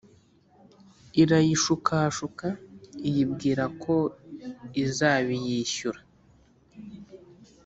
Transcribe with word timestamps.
irayishukashuka, 1.21 2.47
iyibwira 3.09 3.63
ko 3.83 3.95
izabiyishyura 4.83 5.99